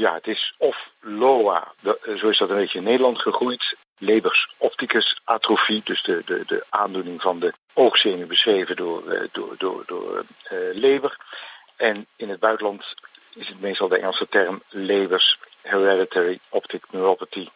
[0.00, 1.72] Ja, het is of LOA,
[2.18, 3.76] zo is dat een beetje in Nederland gegroeid.
[3.98, 9.82] Lebers opticus atrofie, dus de, de, de aandoening van de oogzenuw beschreven door, door, door,
[9.86, 11.16] door uh, Leber.
[11.76, 12.94] En in het buitenland
[13.34, 17.48] is het meestal de Engelse term Lebers Hereditary Optic Neuropathy.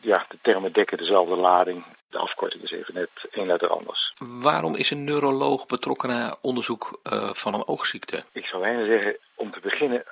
[0.00, 1.84] Ja, de termen dekken dezelfde lading.
[2.10, 4.12] De afkorting is even net één letter anders.
[4.18, 8.24] Waarom is een neuroloog betrokken naar onderzoek uh, van een oogziekte?
[8.32, 10.04] Ik zou bijna zeggen, om te beginnen,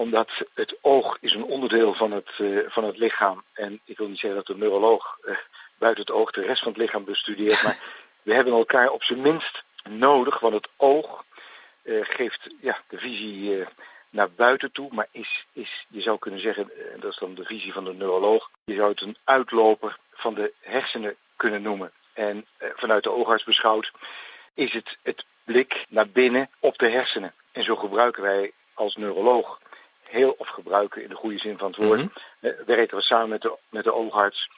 [0.00, 3.44] omdat het oog is een onderdeel van het, uh, van het lichaam.
[3.52, 5.36] En ik wil niet zeggen dat een neuroloog uh,
[5.78, 7.62] buiten het oog de rest van het lichaam bestudeert.
[7.62, 7.78] maar
[8.28, 11.24] we hebben elkaar op zijn minst nodig, want het oog
[12.02, 13.66] geeft ja, de visie
[14.10, 17.44] naar buiten toe, maar is, is, je zou kunnen zeggen, en dat is dan de
[17.44, 21.92] visie van de neuroloog, je zou het een uitloper van de hersenen kunnen noemen.
[22.12, 23.92] En eh, vanuit de oogarts beschouwd
[24.54, 27.34] is het het blik naar binnen op de hersenen.
[27.52, 29.60] En zo gebruiken wij als neuroloog
[30.10, 32.54] heel, of gebruiken in de goede zin van het woord, mm -hmm.
[32.66, 34.48] werken we samen met de, met de oogarts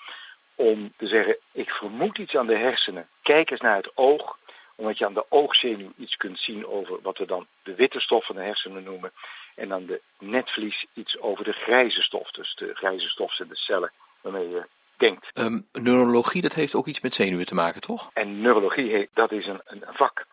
[0.54, 3.08] om te zeggen, ik vermoed iets aan de hersenen.
[3.22, 4.40] Kijk eens naar het oog
[4.74, 8.26] omdat je aan de oogzenuw iets kunt zien over wat we dan de witte stof
[8.26, 9.12] van de hersenen noemen.
[9.54, 12.30] En aan de netvlies iets over de grijze stof.
[12.30, 14.66] Dus de grijze stof zijn de cellen waarmee je
[14.96, 15.30] denkt.
[15.34, 18.10] Um, neurologie, dat heeft ook iets met zenuwen te maken, toch?
[18.12, 20.26] En neurologie, dat is een, een vak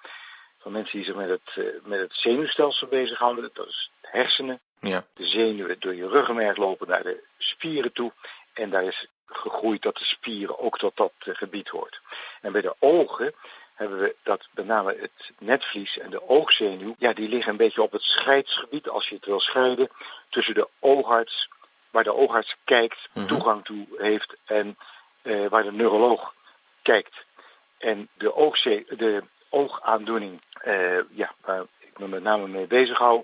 [0.59, 3.49] van mensen die zich met het, uh, met het zenuwstelsel bezighouden.
[3.53, 4.59] Dat is de hersenen.
[4.79, 5.03] Ja.
[5.13, 8.11] De zenuwen door je ruggenmerg lopen naar de spieren toe.
[8.53, 11.99] En daar is gegroeid dat de spieren ook tot dat uh, gebied hoort.
[12.41, 13.33] En bij de ogen
[13.79, 17.81] hebben we dat met name het netvlies en de oogzenuw, ja, die liggen een beetje
[17.81, 19.89] op het scheidsgebied, als je het wil scheiden,
[20.29, 21.49] tussen de oogarts,
[21.89, 23.27] waar de oogarts kijkt, mm -hmm.
[23.27, 24.77] toegang toe heeft, en
[25.23, 26.33] uh, waar de neuroloog
[26.81, 27.15] kijkt.
[27.77, 30.41] En de, oogzee, de oogaandoening,
[31.09, 33.21] ja, waar ik me met name mee bezig hou,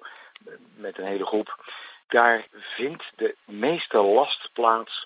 [0.76, 1.66] met een hele groep,
[2.08, 5.06] daar vindt de meeste last plaats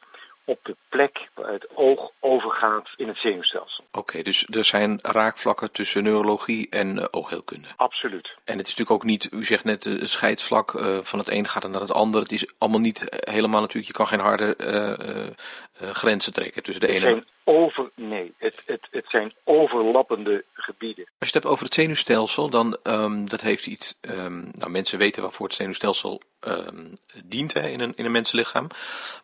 [0.50, 3.84] op de plek waar het oog overgaat in het zenuwstelsel.
[3.88, 7.68] Oké, okay, dus er zijn raakvlakken tussen neurologie en uh, oogheelkunde.
[7.76, 8.28] Absoluut.
[8.44, 11.48] En het is natuurlijk ook niet, u zegt net, het scheidsvlak uh, van het een
[11.48, 12.22] gaat naar het ander.
[12.22, 16.94] Het is allemaal niet helemaal natuurlijk, je kan geen harde uh, grenzen trekken tussen de
[16.94, 17.06] ene.
[17.06, 21.04] Zijn over, nee, het, het, het zijn overlappende gebieden.
[21.04, 23.98] Als je het hebt over het zenuwstelsel, dan um, dat heeft iets.
[24.02, 26.94] Um, nou, mensen weten waarvoor het zenuwstelsel um,
[27.26, 28.68] dient hè, in, een, in een mensenlichaam.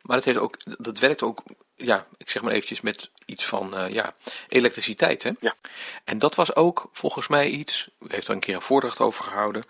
[0.01, 1.43] Maar het heeft ook, dat werkt ook,
[1.75, 4.15] ja, ik zeg maar eventjes met iets van uh, ja,
[4.47, 5.23] elektriciteit.
[5.23, 5.31] Hè?
[5.39, 5.55] Ja.
[6.03, 9.23] En dat was ook volgens mij iets, u heeft er een keer een voordracht over
[9.23, 9.63] gehouden.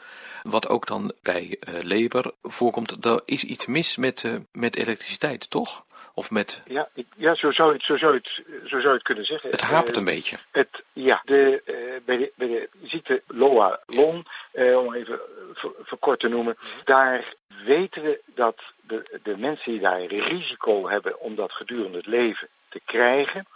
[0.44, 5.50] Wat ook dan bij uh, Leber voorkomt, er is iets mis met, uh, met elektriciteit,
[5.50, 5.84] toch?
[6.18, 6.64] Of met...
[6.68, 9.50] Ja, ik, ja zo, zou het, zo, zou het, zo zou het kunnen zeggen.
[9.50, 10.38] Het hapert uh, een beetje.
[10.52, 15.20] Het, ja, de, uh, bij, de, bij de ziekte Loa Long, uh, om even
[15.53, 16.81] ver, verkort te noemen, mm -hmm.
[16.84, 17.34] daar
[17.66, 22.47] weten we dat de, de mensen die daar risico hebben om dat gedurende het leven
[22.70, 23.47] te krijgen,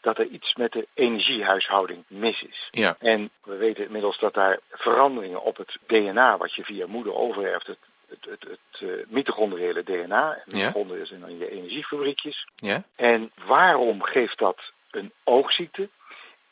[0.00, 2.68] dat er iets met de energiehuishouding mis is.
[2.70, 2.96] Ja.
[2.98, 7.66] En we weten inmiddels dat daar veranderingen op het DNA, wat je via moeder overerft,
[7.66, 10.42] het het, het, het uh, mitochondriële DNA.
[10.46, 12.46] Mitochondriën zijn dan je energiefabriekjes.
[12.56, 12.82] Ja.
[12.96, 14.60] En waarom geeft dat
[14.90, 15.88] een oogziekte?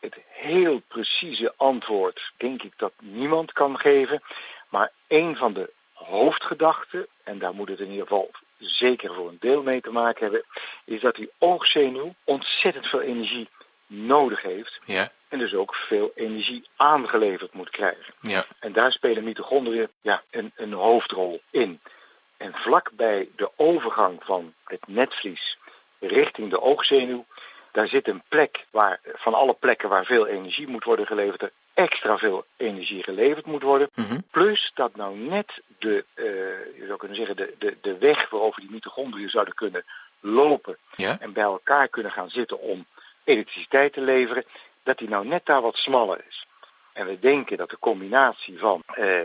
[0.01, 4.23] Het heel precieze antwoord denk ik dat niemand kan geven.
[4.69, 9.37] Maar een van de hoofdgedachten, en daar moet het in ieder geval zeker voor een
[9.41, 10.45] deel mee te maken hebben,
[10.85, 13.49] is dat die oogzenuw ontzettend veel energie
[13.87, 14.81] nodig heeft.
[14.85, 15.13] Ja.
[15.29, 18.15] En dus ook veel energie aangeleverd moet krijgen.
[18.21, 18.46] Ja.
[18.77, 21.81] Daar spelen mitochondriën ja, een, een hoofdrol in.
[22.37, 25.59] En vlak bij de overgang van het netvlies
[26.01, 27.25] richting de oogzenuw,
[27.73, 31.53] daar zit een plek waar van alle plekken waar veel energie moet worden geleverd, er
[31.75, 33.89] extra veel energie geleverd moet worden.
[33.95, 34.23] Mm -hmm.
[34.31, 36.25] Plus dat nou net de, uh,
[36.79, 39.85] je zou kunnen zeggen, de, de, de weg waarover die mitochondriën zouden kunnen
[40.21, 41.21] lopen ja.
[41.21, 42.87] en bij elkaar kunnen gaan zitten om
[43.25, 44.45] elektriciteit te leveren,
[44.83, 46.36] dat die nou net daar wat smaller is.
[46.97, 49.23] En we denken dat de combinatie van eh,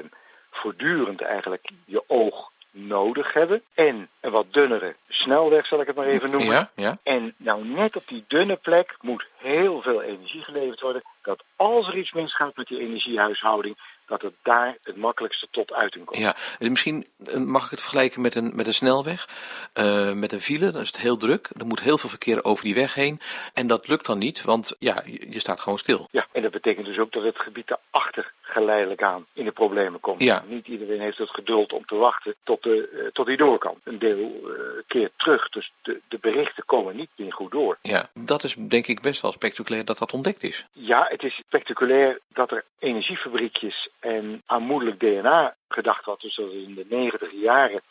[0.51, 6.05] voortdurend eigenlijk je oog nodig hebben en een wat dunnere snelweg, zal ik het maar
[6.05, 6.53] even noemen.
[6.53, 6.97] Ja, ja.
[7.03, 11.87] En nou net op die dunne plek moet heel veel energie geleverd worden, dat als
[11.87, 13.77] er iets misgaat met die energiehuishouding,
[14.11, 16.19] dat het daar het makkelijkste tot uiting komt.
[16.19, 17.05] Ja, misschien
[17.45, 19.27] mag ik het vergelijken met een, met een snelweg,
[19.73, 21.49] uh, met een file, dan is het heel druk.
[21.57, 23.19] Er moet heel veel verkeer over die weg heen
[23.53, 26.07] en dat lukt dan niet, want ja, je, je staat gewoon stil.
[26.11, 29.99] Ja, en dat betekent dus ook dat het gebied daarachter geleidelijk aan in de problemen
[29.99, 30.23] komt.
[30.23, 30.43] Ja.
[30.47, 33.75] Niet iedereen heeft het geduld om te wachten tot, de, uh, tot hij door kan.
[33.83, 37.77] Een deel uh, keert terug, dus de, de berichten komen niet meer goed door.
[37.81, 40.65] Ja, dat is denk ik best wel spectaculair dat dat ontdekt is.
[40.71, 46.63] Ja, het is spectaculair dat er energiefabriekjes en aanmoedelijk DNA gedacht had, dus dat is
[46.63, 47.81] in de negentiger jaren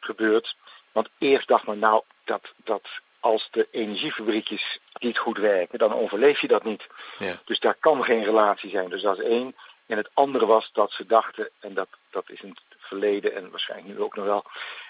[0.00, 0.56] gebeurd,
[0.92, 2.88] Want eerst dacht men nou dat, dat
[3.20, 6.86] als de energiefabriekjes niet goed werken, dan overleef je dat niet.
[7.18, 7.40] Ja.
[7.44, 8.88] Dus daar kan geen relatie zijn.
[8.88, 9.54] Dus dat is één.
[9.90, 13.50] En het andere was dat ze dachten, en dat, dat is in het verleden en
[13.50, 14.44] waarschijnlijk nu ook nog wel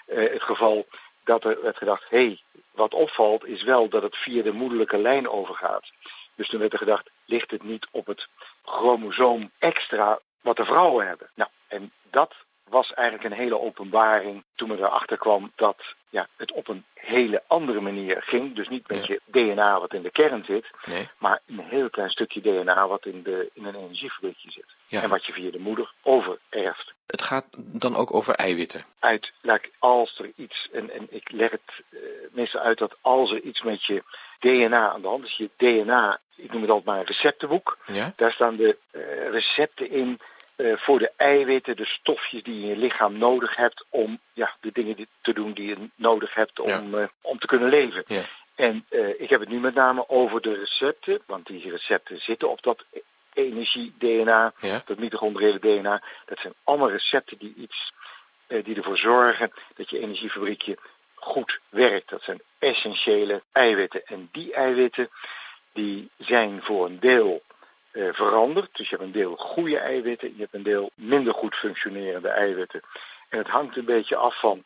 [0.07, 0.87] uh, het geval,
[1.23, 4.97] dat er werd gedacht, hé, hey, wat opvalt is wel dat het via de moederlijke
[4.97, 5.91] lijn overgaat.
[6.35, 8.27] Dus toen werd er gedacht, ligt het niet op het
[8.65, 11.29] chromosoom extra wat de vrouwen hebben?
[11.35, 12.33] Nou, en dat
[12.71, 15.77] was eigenlijk een hele openbaring toen men erachter kwam dat
[16.09, 18.55] ja, het op een hele andere manier ging.
[18.55, 19.13] Dus niet met Ja.
[19.13, 19.21] je
[19.55, 21.09] DNA wat in de kern zit, Nee.
[21.17, 24.65] maar een heel klein stukje DNA wat in, de, in een energiefabriekje zit.
[24.87, 25.01] Ja.
[25.01, 26.93] En wat je via de moeder overerft.
[27.07, 28.85] Het gaat dan ook over eiwitten.
[28.99, 29.31] Uit,
[29.79, 31.99] als er iets, en, en ik leg het eh,
[32.31, 34.03] meestal uit dat als er iets met je
[34.39, 37.77] DNA aan de hand is, je DNA, ik noem het altijd maar een receptenboek.
[37.85, 38.13] Ja?
[38.15, 39.01] Daar staan de eh,
[39.31, 40.19] recepten in
[40.61, 44.55] eh, voor de eiwitten, de stofjes die je in je lichaam nodig hebt om ja,
[44.61, 48.03] de dingen die- te doen die je nodig hebt om, eh, om te kunnen leven.
[48.07, 48.23] Ja.
[48.55, 52.49] En eh, ik heb het nu met name over de recepten, want die recepten zitten
[52.49, 52.83] op dat
[53.33, 54.81] energie-DNA, Ja?
[54.85, 56.01] dat mitochondriële DNA.
[56.25, 57.91] Dat zijn allemaal recepten die, iets,
[58.47, 60.77] die ervoor zorgen dat je energiefabriekje
[61.15, 62.09] goed werkt.
[62.09, 64.01] Dat zijn essentiële eiwitten.
[64.05, 65.09] En die eiwitten
[65.73, 67.41] die zijn voor een deel
[67.91, 68.69] eh, veranderd.
[68.73, 72.81] Dus je hebt een deel goede eiwitten, je hebt een deel minder goed functionerende eiwitten.
[73.29, 74.63] En het hangt een beetje af van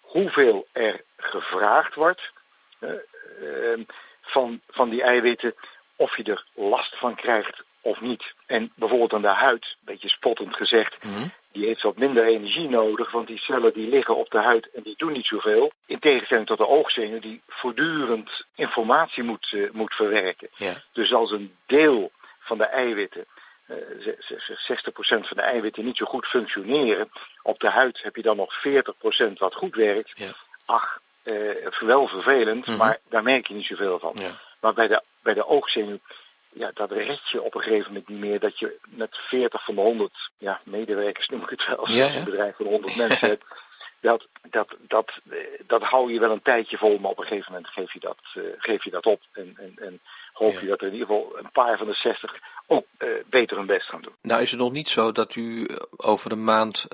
[0.00, 2.30] hoeveel er gevraagd wordt
[2.78, 3.80] eh, eh,
[4.22, 5.54] van, van die eiwitten,
[5.96, 8.24] of je er last van krijgt of niet.
[8.46, 11.28] En bijvoorbeeld aan de huid, een beetje spottend gezegd, Mhm.
[11.52, 14.82] die heeft wat minder energie nodig, want die cellen die liggen op de huid en
[14.82, 15.72] die doen niet zoveel.
[15.86, 20.48] In tegenstelling tot de oogzenuw die voortdurend informatie moet, eh, moet verwerken.
[20.54, 20.74] Ja.
[20.92, 22.10] Dus als een deel
[22.46, 23.24] van de eiwitten,
[23.66, 27.10] eh, ze- ze- ze- 60% van de eiwitten niet zo goed functioneren,
[27.42, 30.10] op de huid heb je dan nog 40% wat goed werkt.
[30.14, 30.30] Ja.
[30.66, 32.76] Ach, eh, wel vervelend, Mhm.
[32.76, 34.12] maar daar merk je niet zoveel van.
[34.14, 34.30] Ja.
[34.60, 35.98] Maar bij de, bij de oogzenuw,
[36.52, 38.40] ja, dat red je op een gegeven moment niet meer.
[38.40, 42.14] Dat je met 40 van de 100 ja, medewerkers, noem ik het wel, als ja.
[42.14, 43.44] een bedrijf van 100 mensen hebt.
[44.00, 47.52] Dat, dat, dat, eh, dat hou je wel een tijdje vol, maar op een gegeven
[47.52, 49.20] moment geef je dat, eh, geef je dat op.
[49.32, 50.00] En, en, en
[50.32, 50.60] hoop Ja.
[50.60, 52.34] je dat er in ieder geval een paar van de 60
[52.66, 54.12] ook eh, beter hun best gaan doen.
[54.22, 55.66] Nou is het nog niet zo dat u
[55.96, 56.86] over een maand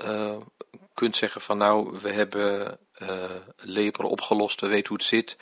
[0.93, 2.77] kunt zeggen van nou, we hebben
[3.57, 5.37] lepel opgelost, we weten hoe het zit.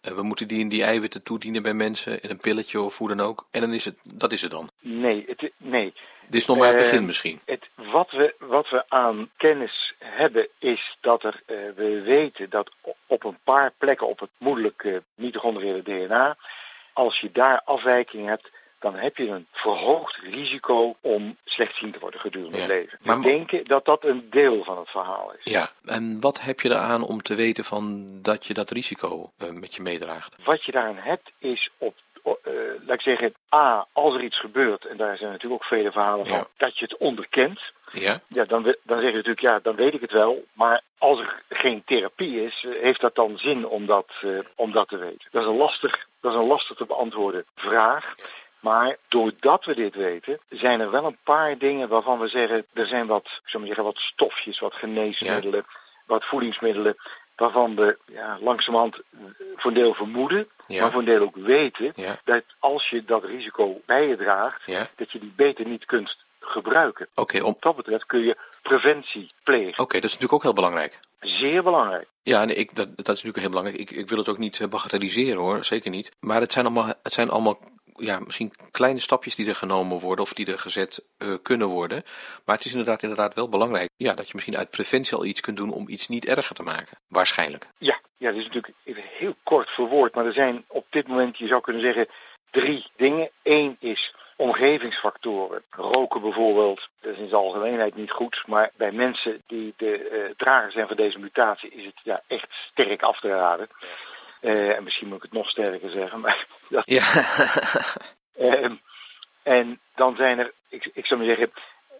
[0.00, 3.20] We moeten die en die eiwitten toedienen bij mensen in een pilletje of hoe dan
[3.20, 3.46] ook.
[3.50, 4.70] En dan is het, dat is het dan.
[4.80, 5.92] Nee, het, nee.
[6.30, 7.40] Dit is nog maar het Eh, begin misschien.
[7.44, 12.70] Het, wat, we, wat we aan kennis hebben is dat er, eh, we weten dat
[13.06, 16.36] op een paar plekken op het moederlijke mitochondriële DNA,
[16.92, 22.20] als je daar afwijking hebt, dan heb je een verhoogd risico om slechtziend te worden
[22.20, 22.98] gedurende Ja, het leven.
[23.02, 25.52] maar- We denken dat dat een deel van het verhaal is.
[25.52, 29.50] Ja, en wat heb je eraan om te weten van dat je dat risico eh,
[29.50, 30.36] met je meedraagt?
[30.44, 31.96] Wat je daaraan hebt is op,
[32.42, 32.52] eh,
[32.86, 36.26] laat ik zeggen, A, als er iets gebeurt, en daar zijn natuurlijk ook vele verhalen
[36.26, 36.32] Ja.
[36.32, 37.60] van, dat je het onderkent.
[37.92, 40.44] Ja, Ja, dan, dan zeg je natuurlijk, ja, dan weet ik het wel.
[40.52, 44.88] Maar als er geen therapie is, heeft dat dan zin om dat, eh, om dat
[44.88, 45.28] te weten?
[45.30, 48.14] Dat is, een lastig, dat is een lastig te beantwoorden vraag.
[48.60, 52.86] Maar doordat we dit weten, zijn er wel een paar dingen waarvan we zeggen, er
[52.86, 55.64] zijn wat, ik zou maar zeggen, wat stofjes, wat geneesmiddelen,
[56.06, 56.96] wat voedingsmiddelen,
[57.38, 59.18] waarvan we ja, langzamerhand eh,
[59.56, 60.80] voor een deel vermoeden, Ja.
[60.82, 64.62] maar voor een deel ook weten, ja, dat als je dat risico bij je draagt,
[64.96, 67.06] dat je die beter niet kunt gebruiken.
[67.14, 69.78] Oké, om- Wat dat betreft kun je preventie plegen.
[69.82, 70.98] oké, dat is natuurlijk ook heel belangrijk.
[71.20, 72.06] Zeer belangrijk.
[72.22, 73.78] Ja, nee, ik, dat, dat is natuurlijk heel belangrijk.
[73.78, 76.12] Ik, ik wil het ook niet eh, bagatelliseren hoor, zeker niet.
[76.20, 77.58] Maar het zijn allemaal, het zijn allemaal
[77.98, 82.02] ja, misschien kleine stapjes die er genomen worden of die er gezet eh, kunnen worden.
[82.44, 85.40] Maar het is inderdaad, inderdaad wel belangrijk ja, dat je misschien uit preventie al iets
[85.40, 86.98] kunt doen om iets niet erger te maken.
[87.08, 87.68] Waarschijnlijk.
[87.78, 91.38] Ja, ja, dit is natuurlijk even heel kort verwoord, maar er zijn op dit moment,
[91.38, 92.08] je zou kunnen zeggen,
[92.50, 93.30] drie dingen.
[93.42, 95.62] Eén is omgevingsfactoren.
[95.70, 100.34] Roken bijvoorbeeld, dat is in zijn algemeenheid niet goed, maar bij mensen die de eh,
[100.36, 103.68] drager zijn van deze mutatie is het ja, echt sterk af te raden.
[104.40, 107.02] Eh, en misschien moet ik het nog sterker zeggen, maar dat, Ja,
[108.38, 108.74] Ehm,
[109.42, 111.52] en dan zijn er, ik, ik zou maar zeggen,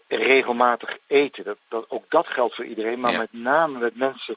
[0.07, 1.43] regelmatig eten.
[1.43, 3.17] Dat, dat, ook dat geldt voor iedereen, maar Ja.
[3.17, 4.35] met name met mensen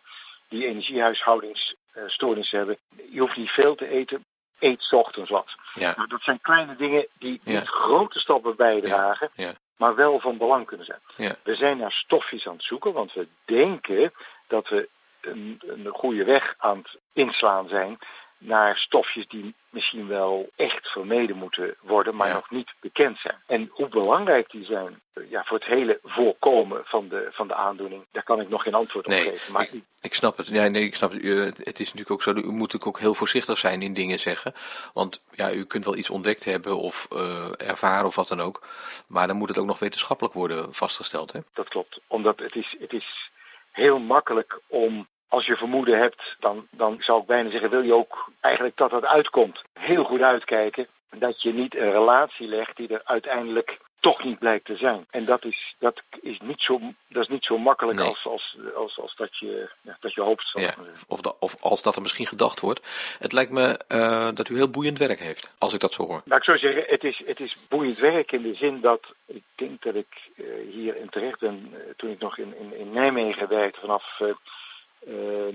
[0.49, 2.79] die energiehuishoudingsstoornissen hebben.
[3.11, 4.25] Je hoeft niet veel te eten,
[4.59, 5.47] eet 's ochtends wat.
[5.75, 7.59] ja, Nou, dat zijn kleine dingen die Ja.
[7.59, 9.53] niet grote stappen bijdragen, ja.
[9.77, 11.37] maar wel van belang kunnen zijn.
[11.43, 14.13] We zijn naar stofjes aan het zoeken, want we denken
[14.49, 14.89] dat we
[15.27, 17.99] een, een goede weg aan het inslaan zijn
[18.45, 22.35] naar stofjes die misschien wel echt vermeden moeten worden, maar Ja.
[22.35, 23.37] nog niet bekend zijn.
[23.47, 27.55] En hoe belangrijk die zijn eh, ja, voor het hele voorkomen van de, van de
[27.55, 29.53] aandoening, daar kan ik nog geen antwoord op geven.
[29.53, 30.47] Maar ik, ik snap het.
[30.47, 31.23] Ja, nee, ik snap het.
[31.23, 34.19] U, het is natuurlijk ook zo, u moet natuurlijk ook heel voorzichtig zijn in dingen
[34.19, 34.55] zeggen.
[34.95, 38.67] Want ja, u kunt wel iets ontdekt hebben of eh, ervaren of wat dan ook.
[39.07, 41.33] Maar dan moet het ook nog wetenschappelijk worden vastgesteld.
[41.33, 41.41] Hè?
[41.55, 42.01] dat klopt.
[42.07, 43.31] Omdat het is, het is
[43.73, 47.95] heel makkelijk om, als je vermoeden hebt, dan, dan zou ik bijna zeggen, wil je
[47.95, 49.61] ook eigenlijk dat dat uitkomt.
[49.73, 54.65] Heel goed uitkijken dat je niet een relatie legt die er uiteindelijk toch niet blijkt
[54.65, 55.07] te zijn.
[55.11, 58.09] En dat is, dat is, niet, zo, dat is niet zo makkelijk Nee.
[58.09, 60.51] als, als, als, als dat, je, ja, dat je hoopt.
[60.53, 60.75] Ja,
[61.09, 63.17] of, da- of als dat er misschien gedacht wordt.
[63.19, 66.23] Het lijkt me eh, dat u heel boeiend werk heeft, als ik dat zo hoor.
[66.25, 69.43] Nou, ik zou zeggen, het is, het is boeiend werk in de zin dat ik
[69.55, 73.49] denk dat ik eh, hierin terecht ben eh, toen ik nog in, in, in Nijmegen
[73.49, 74.37] werkte vanaf eh, eh,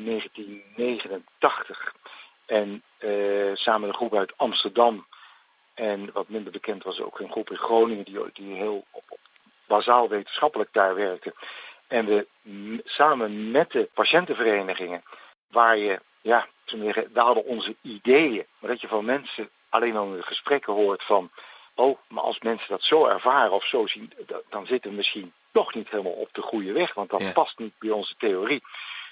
[0.06, 1.94] 1989.
[2.46, 2.84] En
[3.54, 5.06] samen een groep uit Amsterdam
[5.78, 9.20] en wat minder bekend was ook een groep in Groningen die, die heel op, op
[9.68, 11.34] bazaal wetenschappelijk daar werkte.
[11.88, 12.28] En we
[12.86, 15.04] samen met de patiëntenverenigingen,
[15.52, 20.16] waar je, ja, we hadden onze ideeën, maar dat je van mensen alleen al in
[20.16, 21.30] de gesprekken hoort van,
[21.76, 25.34] oh, maar als mensen dat zo ervaren of zo zien, da- dan zitten we misschien
[25.52, 27.32] toch niet helemaal op de goede weg, want dat Ja.
[27.32, 28.64] past niet bij onze theorie.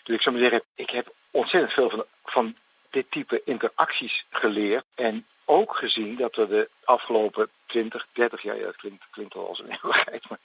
[0.03, 2.55] Dus ik zou maar zeggen, ik heb ontzettend veel van, van
[2.89, 4.85] dit type interacties geleerd.
[4.95, 9.47] En ook gezien dat we de afgelopen 20, 30 jaar, ja, dat klinkt, klinkt wel
[9.47, 10.39] als een eeuwigheid, maar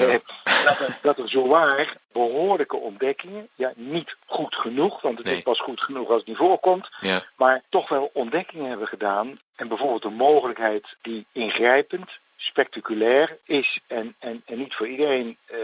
[0.00, 0.06] ja.
[0.06, 0.18] eh,
[0.64, 5.36] dat, er, dat er zowaar behoorlijke ontdekkingen, ja, niet goed genoeg, want het Nee.
[5.36, 9.38] is pas goed genoeg als het niet voorkomt, Ja, maar toch wel ontdekkingen hebben gedaan.
[9.56, 15.56] En bijvoorbeeld een mogelijkheid die ingrijpend, spectaculair is en, en, en niet voor iedereen eh,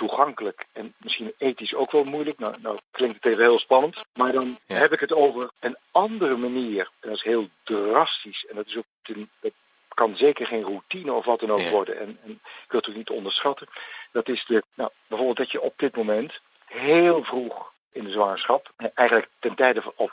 [0.00, 2.38] toegankelijk en misschien ethisch ook wel moeilijk.
[2.38, 4.06] Nou, nou klinkt het even heel spannend.
[4.14, 4.76] Maar dan Ja.
[4.76, 6.90] heb ik het over een andere manier.
[7.00, 8.46] En dat is heel drastisch.
[8.48, 9.52] En dat, is ook ten- dat
[9.88, 11.70] kan zeker geen routine of wat dan ook Ja.
[11.70, 11.98] worden.
[11.98, 12.30] En, en
[12.64, 13.66] ik wil het ook niet onderschatten.
[14.12, 18.70] Dat is de, nou, bijvoorbeeld dat je op dit moment heel vroeg in de zwangerschap,
[18.94, 20.12] eigenlijk ten tijde van of,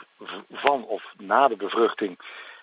[0.52, 2.18] van of na de bevruchting,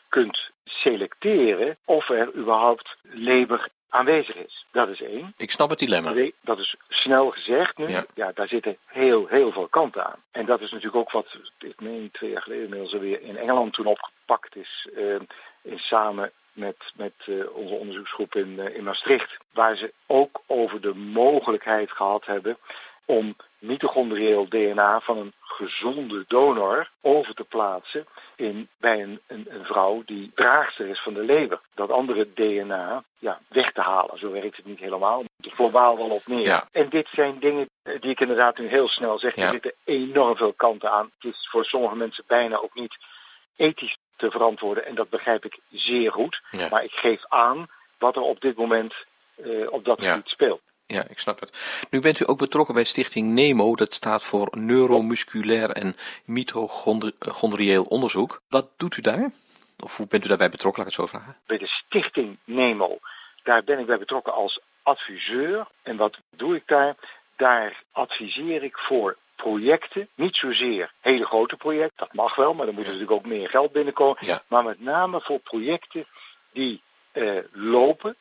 [0.10, 4.66] kunt selecteren of er überhaupt lever aanwezig is.
[4.72, 5.34] Dat is één.
[5.38, 6.14] ik snap het dilemma.
[6.42, 7.88] Dat is snel gezegd nu.
[7.88, 8.06] Ja.
[8.14, 8.32] Ja.
[8.36, 10.20] daar zitten heel, heel veel kanten aan.
[10.32, 11.28] En dat is natuurlijk ook wat,
[11.60, 14.90] ik meen twee jaar geleden inmiddels alweer in Engeland toen opgepakt is.
[14.96, 15.16] eh,
[15.62, 19.38] in samen met, met eh, onze onderzoeksgroep in, eh, in Maastricht.
[19.54, 22.58] Waar ze ook over de mogelijkheid gehad hebben
[23.06, 29.66] om mitochondrieel DNA van een gezonde donor over te plaatsen in, bij een, een, een
[29.66, 31.60] vrouw die draagster is van de lever.
[31.74, 34.18] Dat andere DNA ja, weg te halen.
[34.18, 35.24] Zo werkt het niet helemaal.
[35.42, 36.46] Het globaal wel op neer.
[36.46, 36.68] Ja.
[36.72, 39.36] En dit zijn dingen eh, die ik inderdaad nu heel snel zeg.
[39.36, 39.46] Ja.
[39.46, 41.12] Er zitten enorm veel kanten aan.
[41.20, 42.98] Het is voor sommige mensen bijna ook niet
[43.56, 44.86] ethisch te verantwoorden.
[44.86, 46.42] En dat begrijp ik zeer goed.
[46.50, 46.68] Ja.
[46.70, 48.94] Maar ik geef aan wat er op dit moment
[49.36, 50.12] eh, op dat Ja.
[50.12, 50.62] gebied speelt.
[50.88, 51.86] Ja, ik snap het.
[51.90, 58.42] Nu bent u ook betrokken bij Stichting NEMO, dat staat voor Neuromusculair en Mitochondrieel Onderzoek.
[58.50, 59.32] Wat doet u daar?
[59.84, 61.38] Of hoe bent u daarbij betrokken, laat ik het zo vragen?
[61.46, 62.98] bij de stichting Nemo.
[63.44, 65.68] Daar ben ik bij betrokken als adviseur.
[65.84, 66.96] En wat doe ik daar?
[67.36, 72.76] Daar adviseer ik voor projecten, niet zozeer hele grote projecten, dat mag wel, maar dan
[72.76, 72.98] moet er Ja.
[72.98, 74.18] natuurlijk ook meer geld binnenkomen.
[74.20, 74.42] Ja.
[74.48, 76.06] Maar met name voor projecten
[76.54, 78.16] die eh, lopen,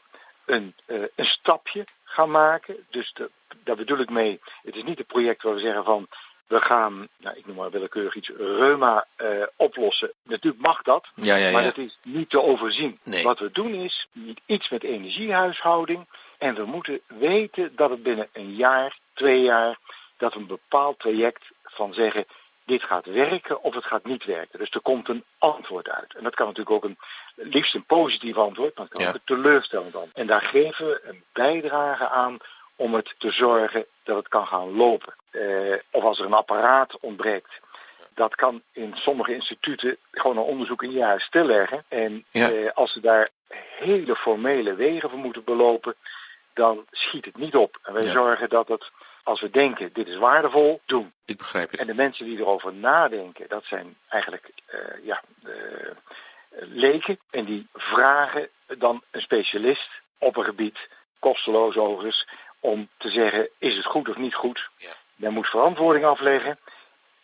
[0.47, 2.77] een, eh, een stapje gaan maken.
[2.91, 3.31] Dus de,
[3.63, 6.09] daar bedoel ik mee, het is niet een project waar we zeggen van
[6.47, 10.13] we gaan, nou, ik noem maar willekeurig iets, reuma eh, oplossen.
[10.23, 12.99] Natuurlijk mag dat, Ja, ja, maar dat is niet te overzien.
[13.05, 13.25] Nee.
[13.25, 14.07] Wat we doen is
[14.47, 16.07] iets met energiehuishouding.
[16.39, 19.79] En we moeten weten dat het binnen een jaar, twee jaar,
[20.17, 22.27] dat een bepaald traject van zeggen,
[22.65, 24.59] dit gaat werken of het gaat niet werken.
[24.59, 26.15] Dus er komt een antwoord uit.
[26.17, 26.99] En dat kan natuurlijk ook een,
[27.35, 29.09] liefst een positief antwoord, maar het kan Ja.
[29.09, 30.17] ook een teleurstellend antwoord.
[30.17, 32.37] En daar geven we een bijdrage aan
[32.77, 35.15] om het te zorgen dat het kan gaan lopen.
[35.31, 37.53] Eh, of als er een apparaat ontbreekt,
[38.15, 41.85] dat kan in sommige instituten gewoon een onderzoek een jaar stilleggen.
[41.89, 42.51] En Ja.
[42.51, 43.29] eh, als ze daar
[43.79, 45.95] hele formele wegen voor moeten belopen,
[46.55, 47.79] dan schiet het niet op.
[47.83, 48.13] En wij Ja.
[48.13, 48.91] zorgen dat het,
[49.25, 51.13] als we denken dit is waardevol, doen.
[51.25, 51.87] Ik begrijp En het.
[51.87, 55.53] de mensen die erover nadenken, dat zijn eigenlijk eh, ja, eh,
[56.51, 57.19] leken.
[57.31, 59.89] En die vragen dan een specialist
[60.19, 60.79] op een gebied,
[61.19, 62.29] kosteloos overigens,
[62.61, 64.69] om te zeggen is het goed of niet goed.
[64.77, 64.93] Ja.
[65.17, 66.59] Men moet verantwoording afleggen.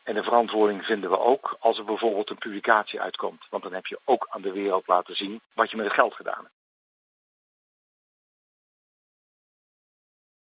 [0.03, 3.47] En de verantwoording vinden we ook als er bijvoorbeeld een publicatie uitkomt.
[3.51, 6.15] Want dan heb je ook aan de wereld laten zien wat je met het geld
[6.15, 6.60] gedaan hebt.